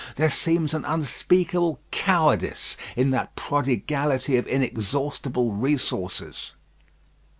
There 0.15 0.31
seems 0.31 0.73
an 0.73 0.83
unspeakable 0.83 1.79
cowardice 1.91 2.75
in 2.95 3.11
that 3.11 3.35
prodigality 3.35 4.35
of 4.35 4.47
inexhaustible 4.47 5.51
resources. 5.51 6.53